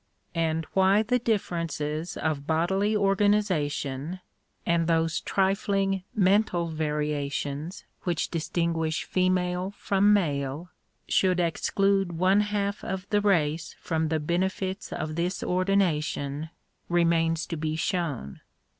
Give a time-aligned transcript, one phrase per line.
[0.33, 4.19] And why the differences of bodily or ganization,
[4.65, 10.71] and those trifling mental variations which distin guish female from male,
[11.07, 16.49] should exclude one half of the race from the benefits of this ordination,
[16.89, 18.41] remains to be shown.